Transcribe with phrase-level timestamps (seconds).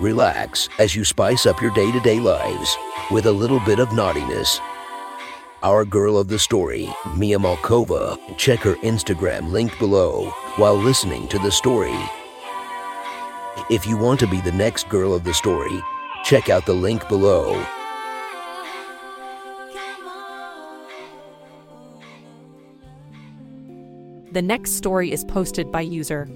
[0.00, 2.76] Relax as you spice up your day to day lives
[3.10, 4.60] with a little bit of naughtiness.
[5.64, 11.38] Our girl of the story, Mia Malkova, check her Instagram linked below while listening to
[11.40, 11.98] the story.
[13.70, 15.82] If you want to be the next girl of the story,
[16.22, 17.60] check out the link below.
[24.30, 26.28] The next story is posted by user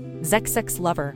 [0.81, 1.15] Lover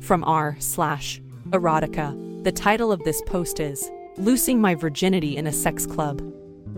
[0.00, 2.44] from r slash erotica.
[2.44, 6.22] The title of this post is Losing My Virginity in a Sex Club.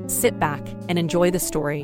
[0.06, 1.82] Sit back and enjoy the story.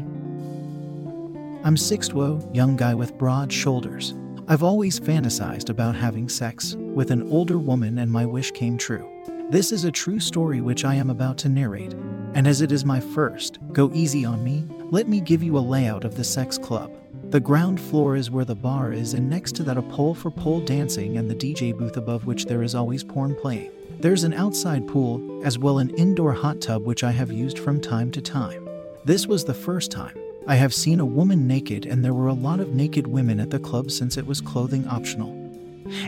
[1.65, 4.15] I'm Sixtwo, young guy with broad shoulders.
[4.47, 9.11] I've always fantasized about having sex with an older woman, and my wish came true.
[9.51, 11.95] This is a true story which I am about to narrate,
[12.35, 15.61] and as it is my first, go easy on me, let me give you a
[15.61, 16.93] layout of the sex club.
[17.37, 20.31] The ground floor is where the bar is, and next to that, a pole for
[20.31, 23.71] pole dancing and the DJ booth above which there is always porn playing.
[24.01, 27.79] There's an outside pool, as well an indoor hot tub which I have used from
[27.79, 28.67] time to time.
[29.05, 32.33] This was the first time I have seen a woman naked, and there were a
[32.33, 35.29] lot of naked women at the club since it was clothing optional.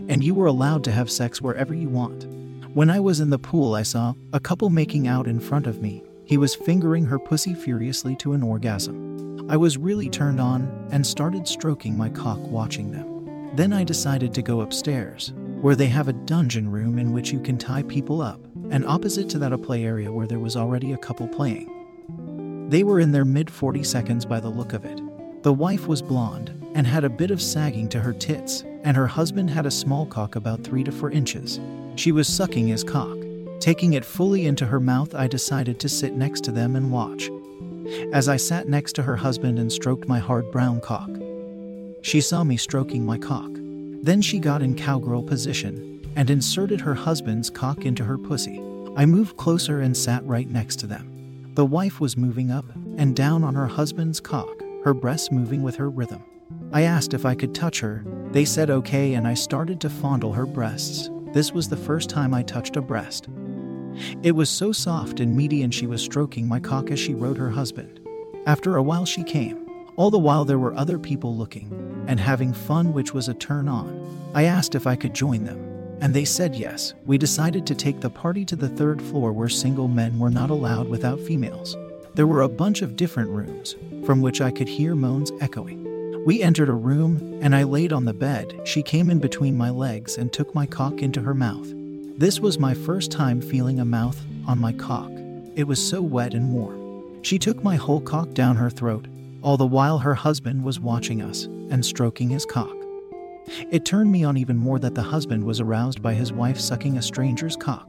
[0.08, 2.24] And you were allowed to have sex wherever you want.
[2.72, 5.82] When I was in the pool, I saw a couple making out in front of
[5.82, 6.02] me.
[6.24, 9.07] He was fingering her pussy furiously to an orgasm.
[9.50, 13.54] I was really turned on and started stroking my cock watching them.
[13.56, 15.32] Then I decided to go upstairs,
[15.62, 19.30] where they have a dungeon room in which you can tie people up, and opposite
[19.30, 22.68] to that, a play area where there was already a couple playing.
[22.68, 25.00] They were in their mid 40 seconds by the look of it.
[25.42, 29.06] The wife was blonde and had a bit of sagging to her tits, and her
[29.06, 31.58] husband had a small cock about 3 to 4 inches.
[31.96, 33.16] She was sucking his cock.
[33.60, 37.30] Taking it fully into her mouth, I decided to sit next to them and watch
[38.12, 41.10] as I sat next to her husband and stroked my hard brown cock.
[42.02, 43.50] She saw me stroking my cock.
[44.02, 48.60] Then she got in cowgirl position and inserted her husband's cock into her pussy.
[48.96, 51.52] I moved closer and sat right next to them.
[51.54, 52.64] The wife was moving up
[52.96, 56.22] and down on her husband's cock, her breasts moving with her rhythm.
[56.72, 58.04] I asked if I could touch her.
[58.30, 61.10] They said okay, and I started to fondle her breasts.
[61.32, 63.28] This was the first time I touched a breast.
[64.22, 67.38] It was so soft and meaty, and she was stroking my cock as she rode
[67.38, 68.00] her husband.
[68.46, 69.68] After a while, she came.
[69.96, 73.68] All the while, there were other people looking and having fun, which was a turn
[73.68, 74.30] on.
[74.34, 75.58] I asked if I could join them,
[76.00, 76.94] and they said yes.
[77.04, 80.50] We decided to take the party to the third floor where single men were not
[80.50, 81.76] allowed without females.
[82.14, 86.24] There were a bunch of different rooms, from which I could hear moans echoing.
[86.24, 88.60] We entered a room, and I laid on the bed.
[88.64, 91.72] She came in between my legs and took my cock into her mouth.
[92.18, 95.08] This was my first time feeling a mouth on my cock.
[95.54, 97.22] It was so wet and warm.
[97.22, 99.06] She took my whole cock down her throat,
[99.40, 102.74] all the while her husband was watching us and stroking his cock.
[103.70, 106.98] It turned me on even more that the husband was aroused by his wife sucking
[106.98, 107.86] a stranger's cock.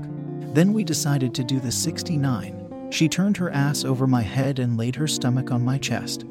[0.54, 2.92] Then we decided to do the 69.
[2.92, 6.24] She turned her ass over my head and laid her stomach on my chest.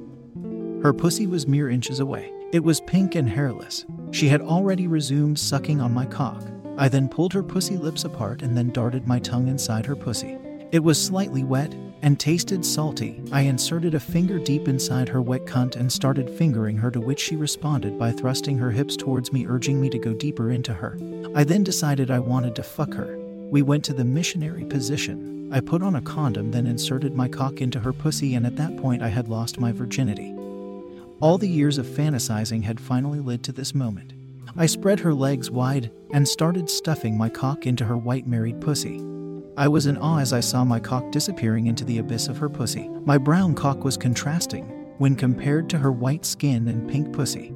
[0.85, 2.33] Her pussy was mere inches away.
[2.53, 3.87] It was pink and hairless.
[4.13, 6.45] She had already resumed sucking on my cock.
[6.79, 10.39] I then pulled her pussy lips apart and then darted my tongue inside her pussy.
[10.71, 13.21] It was slightly wet and tasted salty.
[13.33, 17.19] I inserted a finger deep inside her wet cunt and started fingering her, to which
[17.19, 20.97] she responded by thrusting her hips towards me, urging me to go deeper into her.
[21.35, 23.19] I then decided I wanted to fuck her.
[23.19, 25.51] We went to the missionary position.
[25.53, 28.77] I put on a condom, then inserted my cock into her pussy, and at that
[28.77, 30.33] point I had lost my virginity.
[31.21, 34.13] All the years of fantasizing had finally led to this moment.
[34.57, 39.03] I spread her legs wide and started stuffing my cock into her white married pussy.
[39.57, 42.49] I was in awe as I saw my cock disappearing into the abyss of her
[42.49, 42.89] pussy.
[43.05, 44.65] My brown cock was contrasting
[44.99, 47.53] when compared to her white skin and pink pussy.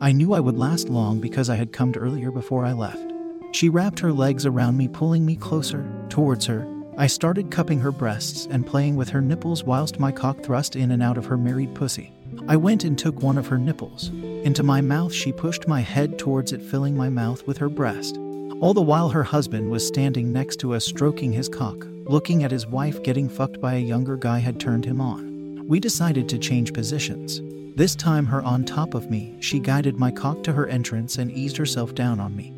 [0.00, 3.12] I knew I would last long because I had come earlier before I left.
[3.52, 6.66] She wrapped her legs around me, pulling me closer towards her.
[6.96, 10.90] I started cupping her breasts and playing with her nipples whilst my cock thrust in
[10.90, 12.12] and out of her married pussy.
[12.48, 14.10] I went and took one of her nipples.
[14.44, 18.16] Into my mouth, she pushed my head towards it, filling my mouth with her breast.
[18.60, 22.50] All the while, her husband was standing next to us, stroking his cock, looking at
[22.50, 25.64] his wife getting fucked by a younger guy had turned him on.
[25.68, 27.40] We decided to change positions.
[27.76, 31.30] This time, her on top of me, she guided my cock to her entrance and
[31.30, 32.52] eased herself down on me.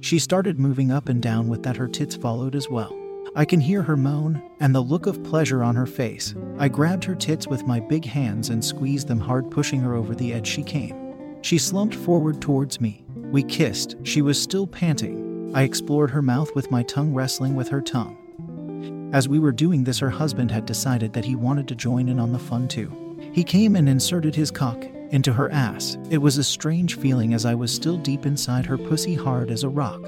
[0.00, 2.92] She started moving up and down with that, her tits followed as well.
[3.34, 6.34] I can hear her moan and the look of pleasure on her face.
[6.58, 10.14] I grabbed her tits with my big hands and squeezed them hard, pushing her over
[10.14, 11.14] the edge she came.
[11.42, 13.04] She slumped forward towards me.
[13.14, 13.96] We kissed.
[14.02, 15.52] She was still panting.
[15.54, 19.10] I explored her mouth with my tongue wrestling with her tongue.
[19.12, 22.18] As we were doing this, her husband had decided that he wanted to join in
[22.18, 22.92] on the fun too.
[23.32, 25.96] He came and inserted his cock into her ass.
[26.10, 29.64] It was a strange feeling as I was still deep inside her pussy, hard as
[29.64, 30.00] a rock.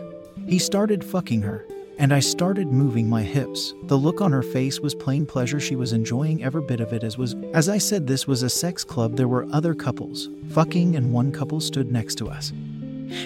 [0.46, 1.64] He started fucking her,
[2.00, 3.74] and I started moving my hips.
[3.82, 5.60] The look on her face was plain pleasure.
[5.60, 8.48] She was enjoying every bit of it as was as I said this was a
[8.48, 9.16] sex club.
[9.16, 12.52] There were other couples fucking and one couple stood next to us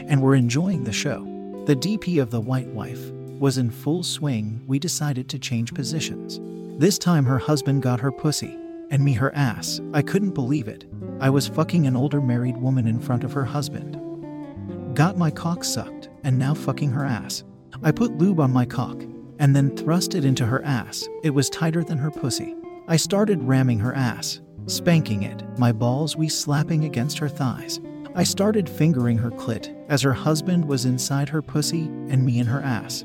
[0.09, 1.23] and were enjoying the show.
[1.67, 4.61] The DP of the white wife was in full swing.
[4.67, 6.41] We decided to change positions.
[6.81, 8.59] This time her husband got her pussy
[8.91, 9.81] and me her ass.
[9.93, 10.85] I couldn't believe it.
[11.21, 14.97] I was fucking an older married woman in front of her husband.
[14.97, 17.45] Got my cock sucked and now fucking her ass.
[17.83, 19.03] I put lube on my cock
[19.39, 21.09] and then thrust it into her ass.
[21.23, 22.55] It was tighter than her pussy.
[22.87, 27.81] I started ramming her ass, spanking it, my balls we slapping against her thighs.
[28.15, 32.47] I started fingering her clit as her husband was inside her pussy and me in
[32.47, 33.05] her ass.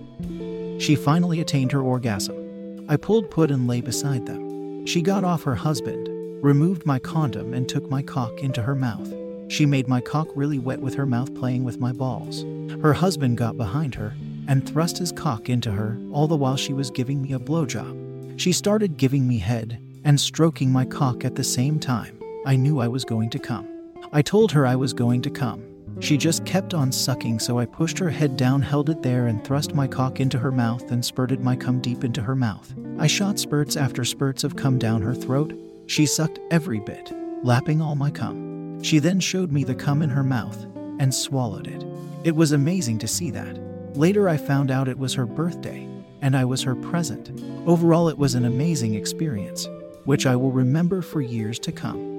[0.77, 2.85] She finally attained her orgasm.
[2.87, 4.85] I pulled put and lay beside them.
[4.85, 6.07] She got off her husband,
[6.43, 9.13] removed my condom, and took my cock into her mouth.
[9.47, 12.43] She made my cock really wet with her mouth playing with my balls.
[12.81, 14.13] Her husband got behind her
[14.49, 18.37] and thrust his cock into her, all the while she was giving me a blowjob.
[18.37, 22.19] She started giving me head and stroking my cock at the same time.
[22.47, 23.67] I knew I was going to come.
[24.11, 25.63] I told her I was going to come.
[25.99, 29.43] She just kept on sucking, so I pushed her head down, held it there, and
[29.43, 32.73] thrust my cock into her mouth and spurted my cum deep into her mouth.
[32.97, 35.53] I shot spurts after spurts of cum down her throat.
[35.85, 37.11] She sucked every bit,
[37.43, 38.81] lapping all my cum.
[38.81, 40.65] She then showed me the cum in her mouth
[40.99, 41.85] and swallowed it.
[42.23, 43.68] It was amazing to see that.
[43.95, 45.87] Later, I found out it was her birthday,
[46.21, 47.31] and I was her present.
[47.65, 49.67] Overall, it was an amazing experience,
[50.05, 52.09] which I will remember for years to come.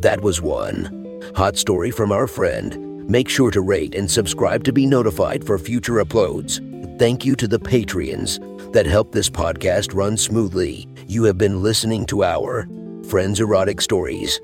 [0.00, 1.20] That was one.
[1.36, 3.08] Hot story from our friend.
[3.08, 6.60] Make sure to rate and subscribe to be notified for future uploads.
[6.98, 8.40] Thank you to the Patreons
[8.72, 10.88] that help this podcast run smoothly.
[11.06, 12.68] You have been listening to our
[13.08, 14.40] Friends Erotic Stories.